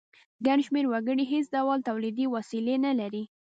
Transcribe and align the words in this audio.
ګڼ 0.45 0.57
شمیر 0.67 0.85
وګړي 0.89 1.23
هیڅ 1.33 1.45
ډول 1.55 1.79
تولیدي 1.89 2.25
وسیلې 2.35 2.75
نه 2.85 2.91
لري. 2.99 3.23